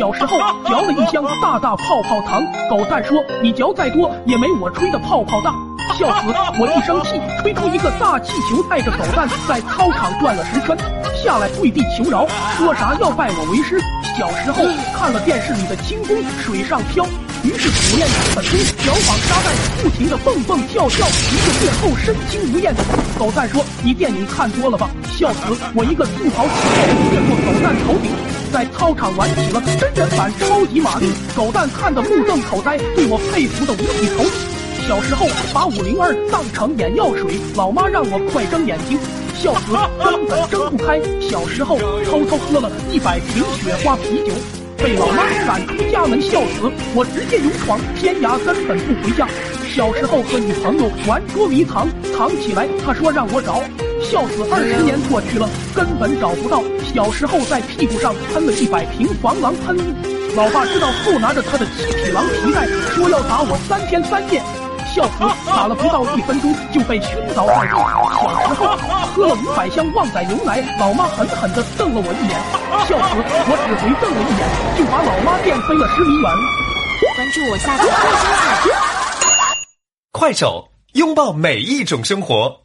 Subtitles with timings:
[0.00, 5.54] 小时候嚼了一箱大大泡泡糖，狗蛋说你嚼再多也没我吹的泡泡大，
[5.94, 6.34] 笑死！
[6.58, 10.76] 我一生气吹出一个大气球，带着狗蛋在操场转了十圈，
[11.14, 12.26] 下来跪地求饶，
[12.58, 13.78] 说啥要拜我为师。
[14.18, 14.64] 小时候
[14.98, 17.06] 看了电视里的轻功水上漂，
[17.44, 22.74] 于是苦练基本功，脚绑沙袋，不停的蹦蹦跳跳，一个月后身轻如燕。
[23.16, 24.90] 狗蛋说你电影看多了吧？
[25.16, 25.54] 笑死！
[25.72, 26.82] 我一个速跑起跳
[27.14, 28.10] 越过狗蛋头顶。
[28.54, 34.30] 在操场玩起了真人版超级玛丽，狗蛋看得目瞪口呆，对我佩服的五体投地。
[34.86, 38.96] 小时候把五零二当成眼药水，老妈让我快睁眼睛，
[39.34, 39.72] 笑死，
[40.04, 41.00] 根本睁不开。
[41.20, 44.32] 小时候偷偷喝了一百瓶雪花啤酒，
[44.76, 49.26] 被老妈赶出家门，笑死，我直接勇闯天涯，根本不回家。
[49.74, 53.64] 小时候和女朋友玩捉迷藏，藏起来，她说让我找。
[54.02, 54.44] 笑死！
[54.50, 56.62] 二十年过去了，根本找不到。
[56.94, 59.94] 小时候在屁股上喷了一百瓶防狼喷雾，
[60.36, 64.42] 老爸知道后拿着他的七匹狼皮带说要打我三天三夜。
[64.94, 65.24] 笑死！
[65.50, 67.74] 打了不到一分钟就被熏倒在地。
[67.74, 68.76] 小时候
[69.12, 72.38] 喝了五百箱旺仔牛奶，老妈狠狠地瞪了我一眼。
[72.86, 73.16] 笑死！
[73.48, 74.42] 我只回瞪了一眼，
[74.78, 76.30] 就把老妈电飞了十米远。
[77.16, 77.92] 关注我下载快
[78.62, 78.70] 手，
[80.12, 82.63] 快手拥抱每一种生活。